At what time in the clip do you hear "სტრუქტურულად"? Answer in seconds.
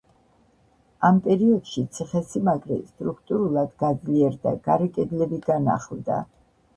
2.85-3.75